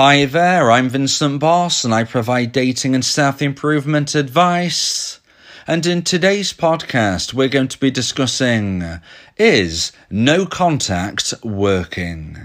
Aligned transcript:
Hi 0.00 0.26
there, 0.26 0.70
I'm 0.70 0.90
Vincent 0.90 1.40
Boss 1.40 1.82
and 1.82 1.92
I 1.92 2.04
provide 2.04 2.52
dating 2.52 2.94
and 2.94 3.04
self 3.04 3.42
improvement 3.42 4.14
advice. 4.14 5.18
And 5.66 5.84
in 5.84 6.02
today's 6.02 6.52
podcast, 6.52 7.34
we're 7.34 7.48
going 7.48 7.66
to 7.66 7.80
be 7.80 7.90
discussing 7.90 9.00
Is 9.36 9.90
no 10.08 10.46
contact 10.46 11.34
working? 11.42 12.38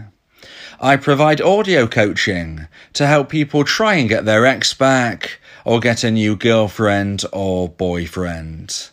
I 0.81 0.95
provide 0.95 1.41
audio 1.41 1.85
coaching 1.85 2.65
to 2.93 3.05
help 3.05 3.29
people 3.29 3.63
try 3.63 3.97
and 3.97 4.09
get 4.09 4.25
their 4.25 4.47
ex 4.47 4.73
back 4.73 5.39
or 5.63 5.79
get 5.79 6.03
a 6.03 6.09
new 6.09 6.35
girlfriend 6.35 7.23
or 7.31 7.69
boyfriend. 7.69 8.89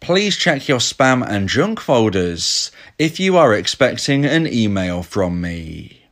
Please 0.03 0.37
check 0.37 0.67
your 0.67 0.81
spam 0.81 1.25
and 1.25 1.49
junk 1.49 1.79
folders 1.79 2.73
if 2.99 3.21
you 3.21 3.37
are 3.37 3.55
expecting 3.55 4.25
an 4.25 4.49
email 4.53 5.05
from 5.05 5.41
me. 5.41 6.07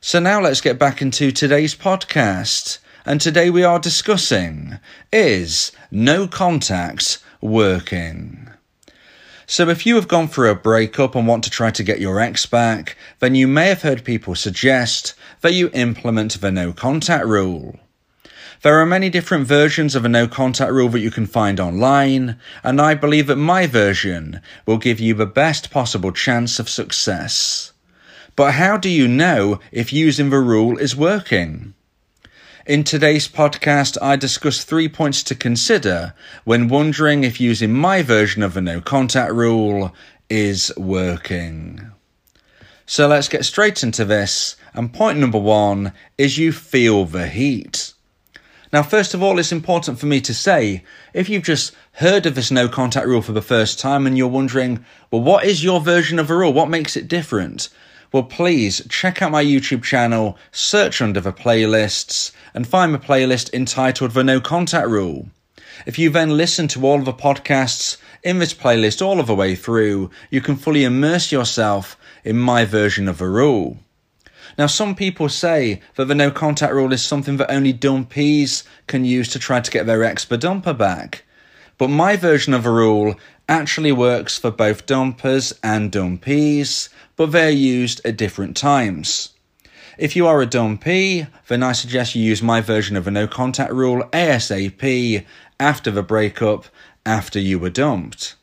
So 0.00 0.20
now 0.20 0.40
let's 0.40 0.60
get 0.60 0.78
back 0.78 1.02
into 1.02 1.32
today's 1.32 1.74
podcast. 1.74 2.78
And 3.04 3.20
today 3.20 3.50
we 3.50 3.64
are 3.64 3.80
discussing 3.80 4.78
Is 5.12 5.72
no 5.90 6.28
contact 6.28 7.18
working? 7.40 8.48
So, 9.46 9.68
if 9.68 9.84
you 9.84 9.96
have 9.96 10.06
gone 10.06 10.28
through 10.28 10.50
a 10.50 10.54
breakup 10.54 11.16
and 11.16 11.26
want 11.26 11.42
to 11.42 11.50
try 11.50 11.72
to 11.72 11.82
get 11.82 12.00
your 12.00 12.20
ex 12.20 12.46
back, 12.46 12.96
then 13.18 13.34
you 13.34 13.48
may 13.48 13.66
have 13.66 13.82
heard 13.82 14.04
people 14.04 14.36
suggest 14.36 15.14
that 15.40 15.54
you 15.54 15.70
implement 15.74 16.40
the 16.40 16.52
no 16.52 16.72
contact 16.72 17.26
rule. 17.26 17.80
There 18.62 18.78
are 18.78 18.86
many 18.86 19.10
different 19.10 19.48
versions 19.48 19.96
of 19.96 20.04
a 20.04 20.08
no 20.08 20.28
contact 20.28 20.70
rule 20.70 20.88
that 20.90 21.00
you 21.00 21.10
can 21.10 21.26
find 21.26 21.58
online, 21.58 22.38
and 22.62 22.80
I 22.80 22.94
believe 22.94 23.26
that 23.26 23.34
my 23.34 23.66
version 23.66 24.40
will 24.66 24.78
give 24.78 25.00
you 25.00 25.14
the 25.14 25.26
best 25.26 25.72
possible 25.72 26.12
chance 26.12 26.60
of 26.60 26.68
success. 26.68 27.72
But 28.36 28.52
how 28.52 28.76
do 28.76 28.88
you 28.88 29.08
know 29.08 29.58
if 29.72 29.92
using 29.92 30.30
the 30.30 30.38
rule 30.38 30.78
is 30.78 30.94
working? 30.94 31.74
In 32.64 32.84
today's 32.84 33.26
podcast, 33.26 33.98
I 34.00 34.14
discuss 34.14 34.62
three 34.62 34.88
points 34.88 35.24
to 35.24 35.34
consider 35.34 36.14
when 36.44 36.68
wondering 36.68 37.24
if 37.24 37.40
using 37.40 37.72
my 37.72 38.00
version 38.02 38.44
of 38.44 38.54
the 38.54 38.60
no 38.60 38.80
contact 38.80 39.32
rule 39.32 39.92
is 40.30 40.72
working. 40.76 41.90
So 42.86 43.08
let's 43.08 43.26
get 43.26 43.44
straight 43.44 43.82
into 43.82 44.04
this. 44.04 44.54
And 44.72 44.94
point 44.94 45.18
number 45.18 45.38
one 45.38 45.92
is 46.16 46.38
you 46.38 46.52
feel 46.52 47.06
the 47.06 47.26
heat. 47.26 47.91
Now, 48.72 48.82
first 48.82 49.12
of 49.12 49.22
all, 49.22 49.38
it's 49.38 49.52
important 49.52 49.98
for 49.98 50.06
me 50.06 50.22
to 50.22 50.32
say 50.32 50.82
if 51.12 51.28
you've 51.28 51.42
just 51.42 51.74
heard 51.92 52.24
of 52.24 52.34
this 52.34 52.50
no 52.50 52.70
contact 52.70 53.06
rule 53.06 53.20
for 53.20 53.32
the 53.32 53.42
first 53.42 53.78
time 53.78 54.06
and 54.06 54.16
you're 54.16 54.28
wondering, 54.28 54.82
well, 55.10 55.20
what 55.20 55.44
is 55.44 55.62
your 55.62 55.78
version 55.78 56.18
of 56.18 56.28
the 56.28 56.34
rule? 56.34 56.54
What 56.54 56.70
makes 56.70 56.96
it 56.96 57.06
different? 57.06 57.68
Well, 58.12 58.22
please 58.22 58.80
check 58.88 59.20
out 59.20 59.30
my 59.30 59.44
YouTube 59.44 59.82
channel, 59.82 60.38
search 60.52 61.02
under 61.02 61.20
the 61.20 61.34
playlists, 61.34 62.32
and 62.54 62.66
find 62.66 62.94
the 62.94 62.98
playlist 62.98 63.52
entitled 63.52 64.12
The 64.12 64.24
No 64.24 64.40
Contact 64.40 64.88
Rule. 64.88 65.28
If 65.84 65.98
you 65.98 66.08
then 66.08 66.38
listen 66.38 66.66
to 66.68 66.86
all 66.86 66.98
of 66.98 67.04
the 67.04 67.12
podcasts 67.12 67.98
in 68.22 68.38
this 68.38 68.54
playlist 68.54 69.04
all 69.04 69.20
of 69.20 69.26
the 69.26 69.34
way 69.34 69.54
through, 69.54 70.10
you 70.30 70.40
can 70.40 70.56
fully 70.56 70.84
immerse 70.84 71.30
yourself 71.30 71.98
in 72.24 72.38
my 72.38 72.64
version 72.64 73.06
of 73.06 73.18
the 73.18 73.28
rule. 73.28 73.76
Now, 74.58 74.66
some 74.66 74.94
people 74.94 75.28
say 75.28 75.80
that 75.96 76.06
the 76.06 76.14
no 76.14 76.30
contact 76.30 76.72
rule 76.72 76.92
is 76.92 77.02
something 77.02 77.36
that 77.38 77.50
only 77.50 77.72
dumpees 77.72 78.64
can 78.86 79.04
use 79.04 79.28
to 79.28 79.38
try 79.38 79.60
to 79.60 79.70
get 79.70 79.86
their 79.86 80.04
ex 80.04 80.24
dumper 80.26 80.76
back. 80.76 81.24
But 81.78 81.88
my 81.88 82.16
version 82.16 82.54
of 82.54 82.64
the 82.64 82.70
rule 82.70 83.16
actually 83.48 83.92
works 83.92 84.38
for 84.38 84.50
both 84.50 84.86
dumpers 84.86 85.52
and 85.62 85.90
dumpees, 85.90 86.88
but 87.16 87.32
they're 87.32 87.50
used 87.50 88.00
at 88.04 88.16
different 88.16 88.56
times. 88.56 89.30
If 89.98 90.16
you 90.16 90.26
are 90.26 90.40
a 90.40 90.46
dumpee, 90.46 91.26
then 91.48 91.62
I 91.62 91.72
suggest 91.72 92.14
you 92.14 92.22
use 92.22 92.42
my 92.42 92.60
version 92.60 92.96
of 92.96 93.04
the 93.04 93.10
no 93.10 93.26
contact 93.26 93.72
rule 93.72 94.04
ASAP 94.12 95.24
after 95.60 95.90
the 95.90 96.02
breakup, 96.02 96.66
after 97.04 97.38
you 97.38 97.58
were 97.58 97.70
dumped. 97.70 98.36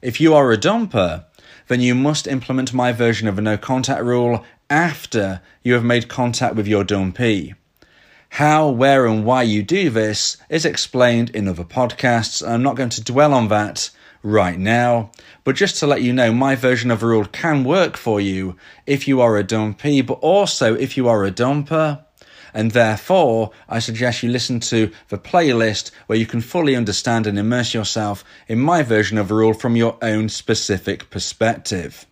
If 0.00 0.20
you 0.20 0.34
are 0.34 0.52
a 0.52 0.58
dumper, 0.58 1.24
then 1.68 1.80
you 1.80 1.94
must 1.94 2.26
implement 2.26 2.72
my 2.72 2.92
version 2.92 3.26
of 3.28 3.36
the 3.36 3.42
no 3.42 3.56
contact 3.56 4.02
rule 4.02 4.44
after 4.72 5.42
you 5.62 5.74
have 5.74 5.84
made 5.84 6.08
contact 6.08 6.54
with 6.54 6.66
your 6.66 6.82
dumpee. 6.82 7.52
How, 8.30 8.70
where, 8.70 9.04
and 9.04 9.22
why 9.22 9.42
you 9.42 9.62
do 9.62 9.90
this 9.90 10.38
is 10.48 10.64
explained 10.64 11.28
in 11.30 11.46
other 11.46 11.62
podcasts. 11.62 12.46
I'm 12.46 12.62
not 12.62 12.76
going 12.76 12.88
to 12.88 13.04
dwell 13.04 13.34
on 13.34 13.48
that 13.48 13.90
right 14.22 14.58
now, 14.58 15.10
but 15.44 15.56
just 15.56 15.76
to 15.80 15.86
let 15.86 16.00
you 16.00 16.14
know, 16.14 16.32
my 16.32 16.54
version 16.54 16.90
of 16.90 17.00
the 17.00 17.06
rule 17.06 17.26
can 17.26 17.64
work 17.64 17.98
for 17.98 18.18
you 18.18 18.56
if 18.86 19.06
you 19.06 19.20
are 19.20 19.36
a 19.36 19.44
dumpee, 19.44 20.00
but 20.00 20.14
also 20.14 20.74
if 20.74 20.96
you 20.96 21.06
are 21.06 21.26
a 21.26 21.30
dumper. 21.30 22.02
And 22.54 22.70
therefore, 22.70 23.50
I 23.68 23.78
suggest 23.78 24.22
you 24.22 24.30
listen 24.30 24.58
to 24.60 24.90
the 25.10 25.18
playlist 25.18 25.90
where 26.06 26.18
you 26.18 26.24
can 26.24 26.40
fully 26.40 26.74
understand 26.74 27.26
and 27.26 27.38
immerse 27.38 27.74
yourself 27.74 28.24
in 28.48 28.58
my 28.58 28.82
version 28.82 29.18
of 29.18 29.28
the 29.28 29.34
rule 29.34 29.52
from 29.52 29.76
your 29.76 29.98
own 30.00 30.30
specific 30.30 31.10
perspective. 31.10 32.06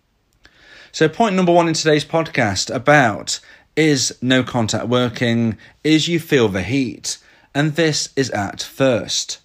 So, 0.92 1.08
point 1.08 1.36
number 1.36 1.52
one 1.52 1.68
in 1.68 1.74
today's 1.74 2.04
podcast 2.04 2.74
about 2.74 3.38
is 3.76 4.16
no 4.20 4.42
contact 4.42 4.88
working, 4.88 5.56
is 5.84 6.08
you 6.08 6.18
feel 6.18 6.48
the 6.48 6.64
heat, 6.64 7.18
and 7.54 7.76
this 7.76 8.08
is 8.16 8.28
at 8.30 8.60
first. 8.60 9.38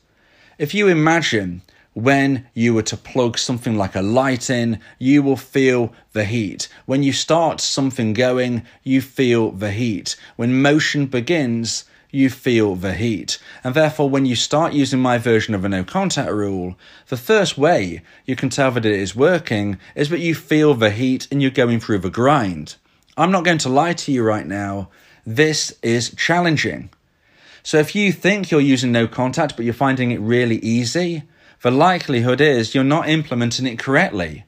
If 0.58 0.74
you 0.74 0.88
imagine 0.88 1.62
when 1.94 2.48
you 2.56 2.74
were 2.74 2.82
to 2.82 2.98
plug 2.98 3.38
something 3.38 3.78
like 3.78 3.96
a 3.96 4.02
light 4.02 4.50
in, 4.50 4.80
you 4.98 5.22
will 5.22 5.38
feel 5.38 5.94
the 6.14 6.26
heat. 6.26 6.68
When 6.88 7.04
you 7.04 7.14
start 7.14 7.62
something 7.62 8.14
going, 8.14 8.64
you 8.84 9.00
feel 9.00 9.52
the 9.52 9.72
heat. 9.72 10.16
When 10.38 10.64
motion 10.64 11.06
begins, 11.06 11.86
you 12.16 12.30
feel 12.30 12.76
the 12.76 12.94
heat. 12.94 13.38
And 13.64 13.76
therefore, 13.76 14.10
when 14.10 14.26
you 14.26 14.36
start 14.36 14.74
using 14.74 15.00
my 15.00 15.18
version 15.18 15.54
of 15.54 15.66
a 15.66 15.70
no 15.70 15.84
contact 15.84 16.32
rule, 16.32 16.76
the 17.08 17.18
first 17.18 17.58
way 17.58 18.02
you 18.26 18.36
can 18.36 18.50
tell 18.50 18.72
that 18.72 18.86
it 18.86 19.00
is 19.00 19.16
working 19.16 19.78
is 19.94 20.10
that 20.10 20.20
you 20.20 20.34
feel 20.34 20.74
the 20.74 20.90
heat 20.90 21.28
and 21.30 21.42
you're 21.42 21.52
going 21.52 21.80
through 21.80 22.00
the 22.00 22.10
grind. 22.10 22.76
I'm 23.18 23.32
not 23.32 23.46
going 23.46 23.60
to 23.60 23.70
lie 23.70 23.94
to 23.94 24.12
you 24.12 24.24
right 24.24 24.48
now. 24.48 24.90
This 25.26 25.78
is 25.84 26.16
challenging. 26.16 26.90
So 27.64 27.78
if 27.78 27.96
you 27.96 28.12
think 28.12 28.52
you're 28.52 28.62
using 28.62 28.92
no 28.92 29.08
contact, 29.08 29.56
but 29.56 29.66
you're 29.66 29.74
finding 29.74 30.12
it 30.12 30.20
really 30.20 30.58
easy, 30.58 31.24
the 31.62 31.72
likelihood 31.72 32.42
is 32.42 32.76
you're 32.76 32.84
not 32.84 33.10
implementing 33.10 33.66
it 33.66 33.80
correctly. 33.80 34.46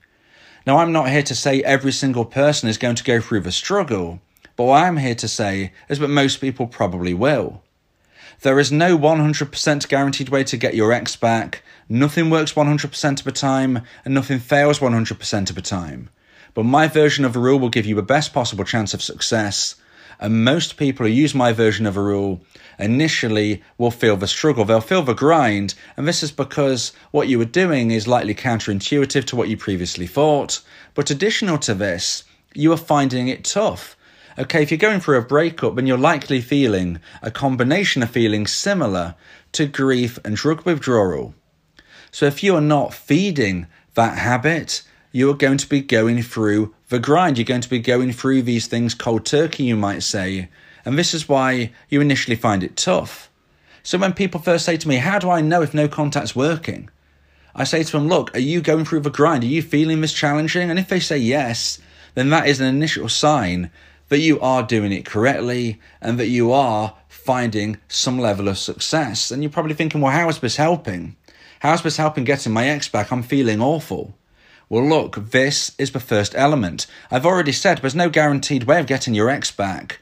Now, 0.68 0.78
I'm 0.78 0.92
not 0.92 1.10
here 1.10 1.24
to 1.24 1.34
say 1.34 1.64
every 1.64 1.94
single 1.94 2.26
person 2.26 2.70
is 2.70 2.78
going 2.78 2.96
to 2.96 3.04
go 3.04 3.22
through 3.22 3.40
the 3.40 3.52
struggle, 3.52 4.20
but 4.58 4.66
what 4.66 4.84
I'm 4.84 4.98
here 4.98 5.16
to 5.16 5.28
say 5.28 5.72
is 5.88 6.00
that 6.00 6.10
most 6.10 6.42
people 6.42 6.68
probably 6.68 7.14
will. 7.14 7.64
There 8.42 8.60
is 8.60 8.72
no 8.72 8.98
100% 8.98 9.88
guaranteed 9.88 10.30
way 10.30 10.44
to 10.44 10.58
get 10.58 10.76
your 10.76 10.92
ex 10.92 11.16
back. 11.16 11.64
Nothing 11.88 12.30
works 12.30 12.54
100% 12.54 13.20
of 13.20 13.24
the 13.24 13.32
time, 13.32 13.84
and 14.04 14.14
nothing 14.14 14.40
fails 14.40 14.80
100% 14.80 15.50
of 15.50 15.56
the 15.56 15.62
time. 15.62 16.10
But 16.54 16.64
my 16.64 16.88
version 16.88 17.24
of 17.24 17.34
the 17.34 17.40
rule 17.40 17.60
will 17.60 17.70
give 17.70 17.86
you 17.86 17.96
the 17.96 18.02
best 18.02 18.34
possible 18.34 18.64
chance 18.64 18.94
of 18.94 19.02
success. 19.02 19.76
And 20.20 20.44
most 20.44 20.78
people 20.78 21.06
who 21.06 21.12
use 21.12 21.36
my 21.36 21.54
version 21.54 21.86
of 21.86 21.96
a 21.96 22.02
rule 22.02 22.42
initially 22.80 23.64
will 23.78 23.92
feel 23.92 24.18
the 24.18 24.28
struggle, 24.28 24.66
they'll 24.66 24.82
feel 24.82 25.04
the 25.04 25.14
grind, 25.14 25.76
and 25.96 26.08
this 26.08 26.24
is 26.24 26.32
because 26.32 26.94
what 27.12 27.28
you 27.28 27.38
were 27.38 27.46
doing 27.46 27.92
is 27.92 28.08
likely 28.08 28.34
counterintuitive 28.34 29.26
to 29.26 29.36
what 29.36 29.50
you 29.50 29.58
previously 29.58 30.08
thought. 30.08 30.62
But 30.96 31.12
additional 31.12 31.58
to 31.60 31.76
this, 31.76 32.24
you 32.54 32.72
are 32.72 32.78
finding 32.78 33.28
it 33.28 33.44
tough. 33.44 33.97
Okay, 34.40 34.62
if 34.62 34.70
you're 34.70 34.78
going 34.78 35.00
through 35.00 35.18
a 35.18 35.24
breakup, 35.24 35.76
then 35.76 35.88
you're 35.88 35.98
likely 35.98 36.42
feeling 36.42 37.00
a 37.24 37.32
combination 37.32 38.04
of 38.04 38.12
feelings 38.12 38.52
similar 38.52 39.16
to 39.54 39.66
grief 39.66 40.20
and 40.24 40.36
drug 40.36 40.64
withdrawal. 40.64 41.34
So 42.12 42.28
if 42.28 42.44
you 42.44 42.56
are 42.56 42.62
not 42.62 42.94
feeding 42.94 43.66
that 43.96 44.20
habit, 44.20 44.84
you 45.12 45.32
are 45.32 45.36
going 45.36 45.58
to 45.58 45.68
be 45.68 45.82
going 45.82 46.22
through 46.22 46.76
the 46.90 47.00
grind. 47.00 47.40
You're 47.40 47.46
going 47.46 47.62
to 47.62 47.70
be 47.70 47.80
going 47.80 48.12
through 48.12 48.44
these 48.44 48.68
things 48.68 48.94
cold 48.94 49.26
turkey, 49.26 49.64
you 49.64 49.76
might 49.76 50.04
say. 50.04 50.50
And 50.86 51.00
this 51.00 51.16
is 51.16 51.28
why 51.28 51.72
you 51.90 52.00
initially 52.00 52.36
find 52.36 52.64
it 52.64 52.78
tough. 52.78 53.32
So 53.82 53.98
when 53.98 54.14
people 54.14 54.40
first 54.40 54.66
say 54.66 54.78
to 54.78 54.88
me, 54.88 54.98
How 54.98 55.18
do 55.18 55.32
I 55.32 55.42
know 55.42 55.64
if 55.64 55.74
no 55.74 55.88
contact's 55.88 56.36
working? 56.36 56.92
I 57.56 57.64
say 57.64 57.82
to 57.82 57.92
them, 57.92 58.08
Look, 58.08 58.36
are 58.36 58.40
you 58.40 58.62
going 58.62 58.86
through 58.86 59.00
the 59.00 59.10
grind? 59.10 59.44
Are 59.44 59.48
you 59.48 59.64
feeling 59.64 60.02
this 60.02 60.14
challenging? 60.14 60.70
And 60.70 60.78
if 60.78 60.90
they 60.90 61.00
say 61.00 61.18
yes, 61.18 61.80
then 62.14 62.30
that 62.30 62.48
is 62.48 62.60
an 62.60 62.68
initial 62.68 63.10
sign 63.10 63.72
that 64.10 64.20
you 64.20 64.40
are 64.40 64.64
doing 64.64 64.92
it 64.92 65.06
correctly 65.06 65.80
and 66.02 66.20
that 66.20 66.28
you 66.28 66.52
are 66.52 66.96
finding 67.08 67.78
some 67.88 68.20
level 68.20 68.48
of 68.48 68.58
success. 68.58 69.32
And 69.32 69.44
you're 69.44 69.52
probably 69.52 69.74
thinking, 69.74 70.02
well, 70.02 70.14
how 70.14 70.30
is 70.30 70.40
this 70.40 70.56
helping? 70.56 71.16
How 71.60 71.74
is 71.74 71.82
this 71.82 71.98
helping 71.98 72.24
getting 72.24 72.54
my 72.54 72.68
ex 72.68 72.88
back? 72.88 73.12
I'm 73.12 73.24
feeling 73.24 73.62
awful. 73.62 74.16
Well, 74.70 74.88
look, 74.88 75.32
this 75.32 75.74
is 75.78 75.92
the 75.92 76.00
first 76.00 76.36
element. 76.36 76.88
I've 77.10 77.26
already 77.26 77.52
said 77.52 77.80
there's 77.80 77.96
no 77.96 78.10
guaranteed 78.10 78.64
way 78.64 78.80
of 78.80 78.88
getting 78.88 79.14
your 79.14 79.30
ex 79.30 79.52
back. 79.52 80.00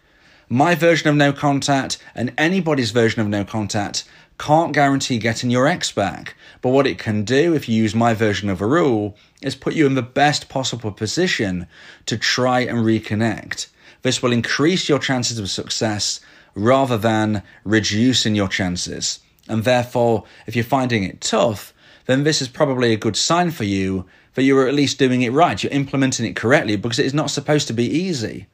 My 0.50 0.76
version 0.76 1.10
of 1.10 1.16
no 1.16 1.34
contact 1.34 1.98
and 2.14 2.34
anybody's 2.38 2.92
version 2.92 3.22
of 3.22 3.28
no 3.28 3.44
contact 3.44 4.04
can't 4.38 4.74
guarantee 4.74 5.18
getting 5.18 5.50
your 5.50 5.68
ex 5.68 5.92
back. 5.92 6.36
But 6.62 6.70
what 6.70 6.88
it 6.88 7.00
can 7.00 7.24
do, 7.24 7.54
if 7.56 7.70
you 7.70 7.76
use 7.82 7.96
my 7.96 8.14
version 8.14 8.50
of 8.50 8.62
a 8.62 8.68
rule, 8.68 9.16
is 9.42 9.56
put 9.56 9.74
you 9.74 9.86
in 9.86 9.96
the 9.96 10.02
best 10.02 10.50
possible 10.50 10.92
position 10.92 11.68
to 12.06 12.18
try 12.18 12.60
and 12.62 12.80
reconnect. 12.80 13.68
This 14.06 14.22
will 14.22 14.32
increase 14.32 14.88
your 14.88 15.00
chances 15.00 15.40
of 15.40 15.50
success 15.50 16.20
rather 16.54 16.96
than 16.96 17.42
reducing 17.64 18.36
your 18.36 18.48
chances. 18.48 19.20
And 19.50 19.64
therefore, 19.64 20.26
if 20.46 20.56
you're 20.56 20.64
finding 20.64 21.04
it 21.04 21.22
tough, 21.22 21.74
then 22.06 22.24
this 22.24 22.40
is 22.40 22.48
probably 22.48 22.94
a 22.94 22.98
good 22.98 23.16
sign 23.16 23.50
for 23.50 23.64
you 23.64 24.06
that 24.36 24.44
you're 24.44 24.68
at 24.68 24.76
least 24.76 25.00
doing 25.00 25.24
it 25.24 25.32
right. 25.32 25.64
You're 25.64 25.72
implementing 25.72 26.28
it 26.28 26.36
correctly 26.36 26.76
because 26.76 27.00
it 27.00 27.08
is 27.08 27.16
not 27.16 27.32
supposed 27.32 27.66
to 27.66 27.74
be 27.74 27.86
easy. 27.86 28.46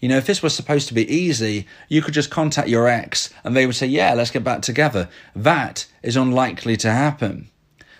You 0.00 0.10
know, 0.10 0.18
if 0.18 0.26
this 0.26 0.42
was 0.42 0.54
supposed 0.54 0.88
to 0.88 0.94
be 0.94 1.10
easy, 1.10 1.66
you 1.88 2.02
could 2.02 2.12
just 2.12 2.28
contact 2.28 2.68
your 2.68 2.86
ex 2.86 3.30
and 3.42 3.56
they 3.56 3.64
would 3.64 3.76
say, 3.76 3.86
Yeah, 3.86 4.12
let's 4.12 4.30
get 4.30 4.44
back 4.44 4.60
together. 4.60 5.08
That 5.34 5.86
is 6.02 6.14
unlikely 6.14 6.76
to 6.76 6.90
happen. 6.90 7.48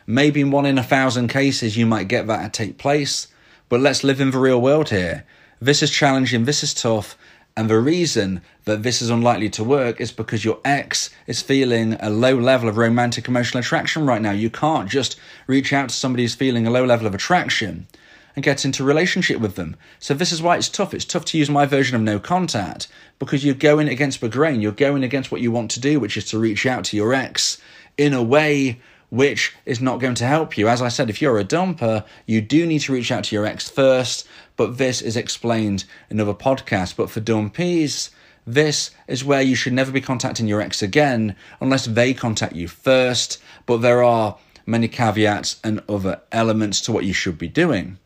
Maybe 0.07 0.43
in 0.43 0.51
one 0.51 0.67
in 0.67 0.77
a 0.77 0.83
thousand 0.83 1.29
cases 1.29 1.79
you 1.79 1.87
might 1.87 2.09
get 2.09 2.27
that 2.27 2.53
to 2.53 2.65
take 2.65 2.77
place, 2.77 3.29
but 3.71 3.81
let's 3.81 4.05
live 4.05 4.21
in 4.21 4.33
the 4.33 4.39
real 4.39 4.61
world 4.61 4.91
here. 4.91 5.25
This 5.63 5.83
is 5.83 5.91
challenging, 5.91 6.45
this 6.45 6.63
is 6.63 6.73
tough, 6.73 7.19
and 7.55 7.69
the 7.69 7.79
reason 7.79 8.41
that 8.65 8.83
this 8.83 9.03
is 9.03 9.11
unlikely 9.11 9.51
to 9.51 9.63
work 9.63 10.01
is 10.01 10.11
because 10.11 10.43
your 10.43 10.59
ex 10.65 11.11
is 11.27 11.43
feeling 11.43 11.99
a 12.01 12.09
low 12.09 12.35
level 12.35 12.67
of 12.67 12.79
romantic 12.79 13.29
emotional 13.29 13.61
attraction 13.61 14.07
right 14.07 14.23
now. 14.23 14.31
You 14.31 14.49
can't 14.49 14.89
just 14.89 15.21
reach 15.47 15.75
out 15.75 15.91
to 15.91 15.95
somebody 15.95 16.23
who's 16.23 16.35
feeling 16.35 16.67
a 16.67 16.71
low 16.71 16.87
level 16.87 17.07
of 17.07 17.15
attraction 17.15 17.89
and 18.35 18.43
get 18.43 18.65
into 18.65 18.83
relationship 18.85 19.39
with 19.39 19.57
them. 19.57 19.77
So 19.99 20.15
this 20.15 20.33
is 20.33 20.41
why 20.41 20.57
it's 20.57 20.71
tough. 20.71 20.95
It's 20.95 21.05
tough 21.05 21.27
to 21.27 21.39
use 21.39 21.51
my 21.51 21.67
version 21.67 21.95
of 21.95 22.01
no 22.01 22.19
contact 22.19 22.89
because 23.19 23.45
you're 23.45 23.55
going 23.55 23.87
against 23.87 24.23
the 24.23 24.31
grain. 24.31 24.63
You're 24.63 24.73
going 24.73 25.05
against 25.05 25.31
what 25.31 25.43
you 25.43 25.53
want 25.53 25.71
to 25.73 25.81
do, 25.81 26.01
which 26.01 26.17
is 26.17 26.25
to 26.31 26.39
reach 26.39 26.65
out 26.65 26.85
to 26.85 26.97
your 26.97 27.13
ex 27.13 27.61
in 27.99 28.15
a 28.15 28.23
way 28.23 28.81
which 29.11 29.55
is 29.67 29.81
not 29.81 30.01
going 30.01 30.15
to 30.15 30.27
help 30.27 30.57
you. 30.57 30.69
As 30.69 30.81
I 30.81 30.89
said, 30.89 31.11
if 31.11 31.21
you're 31.21 31.39
a 31.39 31.45
dumper, 31.45 32.05
you 32.27 32.41
do 32.41 32.65
need 32.65 32.81
to 32.81 32.93
reach 32.93 33.13
out 33.13 33.25
to 33.25 33.35
your 33.35 33.45
ex 33.45 33.69
first, 33.69 34.27
but 34.57 34.79
this 34.79 35.03
is 35.03 35.17
explained 35.17 35.85
in 36.09 36.21
other 36.21 36.35
podcasts. 36.35 36.97
But 36.97 37.11
for 37.11 37.21
dumpees, 37.21 38.11
this 38.47 38.93
is 39.07 39.25
where 39.25 39.43
you 39.43 39.55
should 39.55 39.73
never 39.73 39.93
be 39.93 40.01
contacting 40.01 40.47
your 40.47 40.61
ex 40.61 40.83
again 40.83 41.37
unless 41.61 41.87
they 41.87 42.15
contact 42.15 42.55
you 42.55 42.69
first. 42.69 43.43
But 43.67 43.79
there 43.79 44.03
are 44.03 44.39
many 44.65 44.89
caveats 44.89 45.61
and 45.65 45.83
other 45.89 46.21
elements 46.33 46.81
to 46.83 46.93
what 46.93 47.05
you 47.05 47.13
should 47.13 47.37
be 47.37 47.49
doing. 47.49 47.99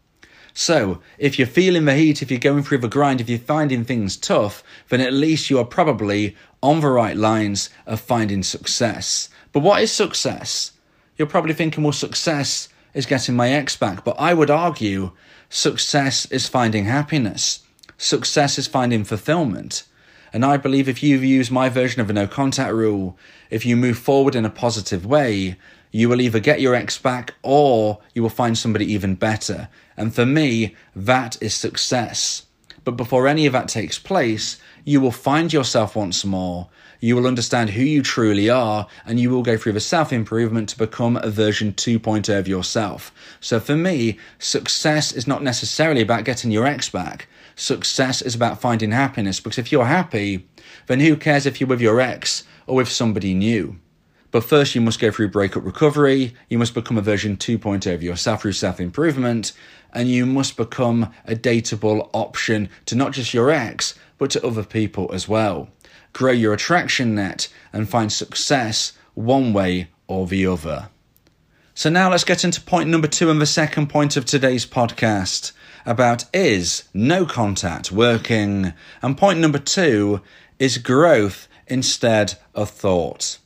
So, 0.57 1.01
if 1.19 1.37
you're 1.37 1.49
feeling 1.49 1.85
the 1.85 1.97
heat, 1.97 2.23
if 2.23 2.31
you're 2.31 2.39
going 2.39 2.63
through 2.63 2.79
the 2.79 2.89
grind, 2.89 3.21
if 3.21 3.29
you're 3.29 3.41
finding 3.41 3.85
things 3.85 4.17
tough, 4.17 4.63
then 4.89 5.01
at 5.01 5.13
least 5.13 5.51
you 5.51 5.59
are 5.59 5.65
probably 5.65 6.37
on 6.63 6.81
the 6.81 6.89
right 6.89 7.17
lines 7.17 7.71
of 7.87 8.01
finding 8.01 8.45
success. 8.45 9.29
But 9.53 9.61
what 9.61 9.83
is 9.83 9.91
success? 9.91 10.71
You're 11.17 11.29
probably 11.29 11.55
thinking, 11.55 11.85
well, 11.85 11.93
success 11.93 12.69
is 12.93 13.07
getting 13.07 13.37
my 13.37 13.51
ex 13.51 13.77
back. 13.77 14.05
But 14.05 14.17
I 14.19 14.35
would 14.35 14.51
argue 14.51 15.13
success 15.49 16.27
is 16.27 16.49
finding 16.49 16.85
happiness, 16.85 17.61
success 17.99 18.59
is 18.59 18.67
finding 18.67 19.05
fulfillment. 19.05 19.85
And 20.33 20.45
I 20.45 20.57
believe 20.57 20.89
if 20.89 21.01
you 21.01 21.19
use 21.19 21.49
my 21.49 21.69
version 21.69 22.01
of 22.01 22.11
a 22.11 22.13
no 22.13 22.27
contact 22.27 22.73
rule, 22.73 23.17
if 23.51 23.65
you 23.65 23.77
move 23.77 23.99
forward 23.99 24.35
in 24.35 24.45
a 24.45 24.51
positive 24.51 25.07
way, 25.07 25.57
you 25.93 26.09
will 26.09 26.21
either 26.21 26.41
get 26.41 26.61
your 26.61 26.75
ex 26.75 26.99
back 26.99 27.35
or 27.45 28.01
you 28.15 28.23
will 28.23 28.31
find 28.31 28.59
somebody 28.59 28.93
even 28.93 29.15
better. 29.15 29.69
And 29.97 30.13
for 30.13 30.27
me, 30.27 30.75
that 30.97 31.41
is 31.41 31.55
success. 31.55 32.47
But 32.83 32.97
before 32.97 33.29
any 33.29 33.47
of 33.47 33.53
that 33.53 33.69
takes 33.69 33.97
place, 33.97 34.61
you 34.85 35.01
will 35.01 35.13
find 35.13 35.53
yourself 35.53 35.95
once 35.95 36.25
more. 36.25 36.69
You 37.05 37.17
will 37.17 37.27
understand 37.27 37.69
who 37.69 37.83
you 37.83 38.01
truly 38.01 38.49
are, 38.49 38.87
and 39.05 39.21
you 39.21 39.29
will 39.29 39.43
go 39.43 39.59
through 39.59 39.75
the 39.75 39.81
self 39.81 40.11
improvement 40.11 40.71
to 40.71 40.79
become 40.79 41.19
a 41.19 41.29
version 41.29 41.75
2.0 41.75 42.39
of 42.39 42.49
yourself. 42.49 43.13
So 43.41 43.61
for 43.61 43.77
me, 43.77 44.19
success 44.39 45.13
is 45.13 45.27
not 45.27 45.43
necessarily 45.43 46.01
about 46.01 46.25
getting 46.25 46.51
your 46.51 46.67
ex 46.67 46.89
back. 46.89 47.29
Success 47.57 48.23
is 48.23 48.35
about 48.35 48.63
finding 48.63 48.91
happiness 48.91 49.39
because 49.39 49.59
if 49.59 49.71
you're 49.71 49.85
happy, 49.85 50.49
then 50.87 51.01
who 51.01 51.15
cares 51.15 51.45
if 51.45 51.61
you're 51.61 51.69
with 51.69 51.83
your 51.83 52.01
ex 52.01 52.45
or 52.67 52.77
with 52.77 52.89
somebody 52.89 53.35
new? 53.35 53.79
But 54.31 54.43
first, 54.43 54.75
you 54.75 54.81
must 54.81 54.99
go 54.99 55.11
through 55.11 55.29
breakup 55.29 55.67
recovery. 55.67 56.35
You 56.49 56.59
must 56.59 56.73
become 56.73 56.97
a 56.97 57.03
version 57.03 57.37
2.0 57.37 57.93
of 57.93 58.03
yourself 58.03 58.41
through 58.41 58.53
self 58.53 58.81
improvement. 58.81 59.53
And 59.93 60.09
you 60.09 60.25
must 60.25 60.57
become 60.57 61.13
a 61.27 61.35
dateable 61.35 62.09
option 62.15 62.71
to 62.87 62.95
not 62.95 63.13
just 63.13 63.35
your 63.35 63.51
ex, 63.51 63.95
but 64.17 64.31
to 64.31 64.47
other 64.47 64.65
people 64.65 65.11
as 65.13 65.29
well. 65.29 65.69
Grow 66.15 66.33
your 66.33 66.55
attraction 66.55 67.17
net 67.17 67.49
and 67.73 67.89
find 67.89 68.11
success 68.11 68.93
one 69.15 69.53
way 69.53 69.89
or 70.07 70.27
the 70.27 70.47
other. 70.47 70.89
So 71.75 71.91
now 71.91 72.09
let's 72.09 72.23
get 72.23 72.45
into 72.45 72.61
point 72.61 72.89
number 72.89 73.09
two 73.09 73.31
and 73.33 73.41
the 73.41 73.47
second 73.47 73.89
point 73.89 74.17
of 74.17 74.25
today's 74.25 74.65
podcast 74.65 75.51
about 75.85 76.25
is 76.33 76.85
no 76.95 77.27
contact 77.27 77.91
working? 77.91 78.73
And 79.03 79.19
point 79.19 79.41
number 79.41 79.59
two 79.59 80.21
is 80.61 80.79
growth 80.79 81.49
instead 81.67 82.37
of 82.55 82.71
thought. 82.71 83.39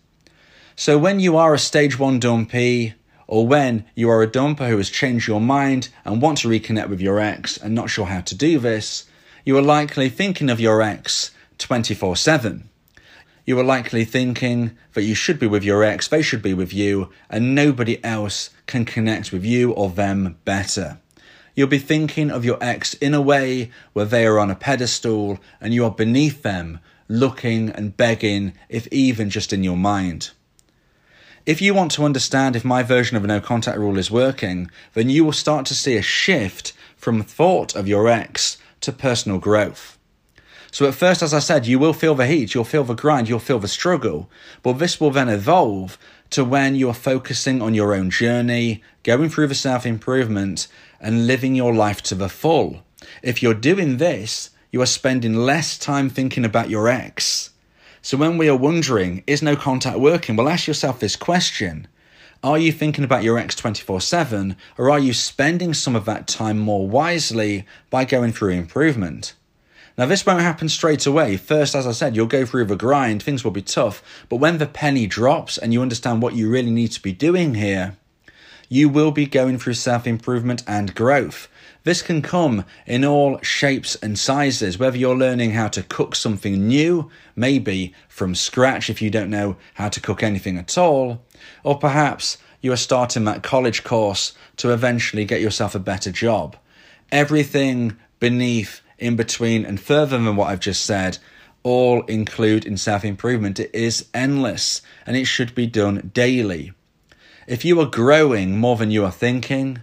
So 0.76 0.98
when 0.98 1.20
you 1.20 1.38
are 1.38 1.54
a 1.54 1.58
stage 1.58 1.98
one 1.98 2.20
dumpee, 2.20 2.92
or 3.26 3.46
when 3.46 3.86
you 3.94 4.10
are 4.10 4.22
a 4.22 4.28
dumper 4.30 4.68
who 4.68 4.76
has 4.76 4.90
changed 4.90 5.26
your 5.26 5.40
mind 5.40 5.88
and 6.04 6.20
want 6.20 6.38
to 6.38 6.48
reconnect 6.48 6.90
with 6.90 7.00
your 7.00 7.18
ex 7.18 7.56
and 7.56 7.74
not 7.74 7.88
sure 7.88 8.06
how 8.06 8.20
to 8.20 8.34
do 8.34 8.58
this, 8.58 9.06
you 9.46 9.56
are 9.56 9.62
likely 9.62 10.10
thinking 10.10 10.50
of 10.50 10.60
your 10.60 10.82
ex 10.82 11.30
24 11.58 12.16
7. 12.16 12.68
You 13.44 13.58
are 13.58 13.64
likely 13.64 14.04
thinking 14.04 14.76
that 14.92 15.04
you 15.04 15.14
should 15.14 15.38
be 15.38 15.46
with 15.46 15.64
your 15.64 15.82
ex, 15.82 16.06
they 16.06 16.22
should 16.22 16.42
be 16.42 16.54
with 16.54 16.72
you, 16.72 17.10
and 17.30 17.54
nobody 17.54 18.02
else 18.04 18.50
can 18.66 18.84
connect 18.84 19.32
with 19.32 19.44
you 19.44 19.72
or 19.72 19.90
them 19.90 20.38
better. 20.44 20.98
You'll 21.54 21.66
be 21.66 21.78
thinking 21.78 22.30
of 22.30 22.44
your 22.44 22.58
ex 22.62 22.94
in 22.94 23.14
a 23.14 23.20
way 23.20 23.70
where 23.92 24.04
they 24.04 24.26
are 24.26 24.38
on 24.38 24.50
a 24.50 24.54
pedestal 24.54 25.40
and 25.60 25.74
you 25.74 25.84
are 25.84 25.90
beneath 25.90 26.42
them, 26.42 26.78
looking 27.08 27.70
and 27.70 27.96
begging, 27.96 28.52
if 28.68 28.86
even 28.92 29.30
just 29.30 29.52
in 29.52 29.64
your 29.64 29.76
mind. 29.76 30.30
If 31.46 31.60
you 31.62 31.72
want 31.74 31.90
to 31.92 32.04
understand 32.04 32.54
if 32.54 32.64
my 32.64 32.82
version 32.82 33.16
of 33.16 33.24
a 33.24 33.26
no 33.26 33.40
contact 33.40 33.78
rule 33.78 33.98
is 33.98 34.10
working, 34.10 34.70
then 34.92 35.08
you 35.10 35.24
will 35.24 35.32
start 35.32 35.66
to 35.66 35.74
see 35.74 35.96
a 35.96 36.02
shift 36.02 36.74
from 36.96 37.22
thought 37.22 37.74
of 37.74 37.88
your 37.88 38.06
ex 38.06 38.58
to 38.82 38.92
personal 38.92 39.38
growth. 39.38 39.97
So, 40.70 40.86
at 40.86 40.94
first, 40.94 41.22
as 41.22 41.32
I 41.32 41.38
said, 41.38 41.66
you 41.66 41.78
will 41.78 41.92
feel 41.92 42.14
the 42.14 42.26
heat, 42.26 42.54
you'll 42.54 42.64
feel 42.64 42.84
the 42.84 42.94
grind, 42.94 43.28
you'll 43.28 43.38
feel 43.38 43.58
the 43.58 43.68
struggle, 43.68 44.30
but 44.62 44.74
this 44.74 45.00
will 45.00 45.10
then 45.10 45.28
evolve 45.28 45.98
to 46.30 46.44
when 46.44 46.74
you 46.74 46.88
are 46.88 46.94
focusing 46.94 47.62
on 47.62 47.74
your 47.74 47.94
own 47.94 48.10
journey, 48.10 48.82
going 49.02 49.30
through 49.30 49.46
the 49.46 49.54
self 49.54 49.86
improvement, 49.86 50.68
and 51.00 51.26
living 51.26 51.54
your 51.54 51.74
life 51.74 52.02
to 52.02 52.14
the 52.14 52.28
full. 52.28 52.82
If 53.22 53.42
you're 53.42 53.54
doing 53.54 53.96
this, 53.96 54.50
you 54.70 54.82
are 54.82 54.86
spending 54.86 55.34
less 55.34 55.78
time 55.78 56.10
thinking 56.10 56.44
about 56.44 56.68
your 56.68 56.88
ex 56.88 57.50
so 58.08 58.16
when 58.16 58.38
we 58.38 58.48
are 58.48 58.56
wondering, 58.56 59.22
is 59.26 59.42
no 59.42 59.56
contact 59.56 59.98
working? 59.98 60.36
Well, 60.36 60.48
ask 60.48 60.66
yourself 60.66 61.00
this 61.00 61.16
question. 61.16 61.88
Are 62.42 62.56
you 62.56 62.70
thinking 62.70 63.04
about 63.04 63.24
your 63.24 63.38
ex 63.38 63.56
24 63.56 64.00
7, 64.00 64.56
or 64.78 64.90
are 64.90 64.98
you 64.98 65.12
spending 65.12 65.74
some 65.74 65.96
of 65.96 66.04
that 66.04 66.28
time 66.28 66.58
more 66.58 66.88
wisely 66.88 67.66
by 67.90 68.04
going 68.04 68.32
through 68.32 68.52
improvement? 68.52 69.34
Now, 69.98 70.06
this 70.06 70.24
won't 70.24 70.42
happen 70.42 70.68
straight 70.68 71.06
away. 71.06 71.36
First, 71.36 71.74
as 71.74 71.84
I 71.84 71.90
said, 71.90 72.14
you'll 72.14 72.26
go 72.26 72.46
through 72.46 72.66
the 72.66 72.76
grind, 72.76 73.20
things 73.20 73.42
will 73.42 73.50
be 73.50 73.62
tough. 73.62 74.00
But 74.28 74.36
when 74.36 74.58
the 74.58 74.66
penny 74.66 75.08
drops 75.08 75.58
and 75.58 75.72
you 75.72 75.82
understand 75.82 76.22
what 76.22 76.34
you 76.34 76.48
really 76.48 76.70
need 76.70 76.92
to 76.92 77.02
be 77.02 77.12
doing 77.12 77.54
here, 77.54 77.96
you 78.68 78.88
will 78.88 79.10
be 79.10 79.26
going 79.26 79.58
through 79.58 79.74
self 79.74 80.06
improvement 80.06 80.62
and 80.68 80.94
growth. 80.94 81.48
This 81.82 82.00
can 82.00 82.22
come 82.22 82.64
in 82.86 83.04
all 83.04 83.40
shapes 83.42 83.96
and 83.96 84.16
sizes, 84.16 84.78
whether 84.78 84.96
you're 84.96 85.16
learning 85.16 85.52
how 85.52 85.66
to 85.68 85.82
cook 85.82 86.14
something 86.14 86.68
new, 86.68 87.10
maybe 87.34 87.92
from 88.08 88.36
scratch 88.36 88.90
if 88.90 89.02
you 89.02 89.10
don't 89.10 89.30
know 89.30 89.56
how 89.74 89.88
to 89.88 90.00
cook 90.00 90.22
anything 90.22 90.58
at 90.58 90.78
all, 90.78 91.22
or 91.64 91.78
perhaps 91.78 92.38
you 92.60 92.72
are 92.72 92.76
starting 92.76 93.24
that 93.24 93.42
college 93.42 93.82
course 93.82 94.32
to 94.58 94.72
eventually 94.72 95.24
get 95.24 95.40
yourself 95.40 95.74
a 95.74 95.80
better 95.80 96.12
job. 96.12 96.56
Everything 97.10 97.96
beneath, 98.20 98.82
in 98.98 99.16
between, 99.16 99.64
and 99.64 99.80
further 99.80 100.18
than 100.18 100.36
what 100.36 100.50
I've 100.50 100.60
just 100.60 100.84
said 100.84 101.18
all 101.62 102.02
include 102.04 102.64
in 102.64 102.76
self 102.76 103.04
improvement. 103.04 103.60
It 103.60 103.70
is 103.74 104.08
endless 104.14 104.80
and 105.06 105.16
it 105.16 105.26
should 105.26 105.54
be 105.54 105.66
done 105.66 106.10
daily. 106.14 106.72
If 107.46 107.64
you 107.64 107.80
are 107.80 107.86
growing 107.86 108.58
more 108.58 108.76
than 108.76 108.90
you 108.90 109.04
are 109.04 109.12
thinking, 109.12 109.80